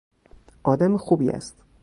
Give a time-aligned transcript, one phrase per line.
[0.63, 1.63] آدم خوبی است.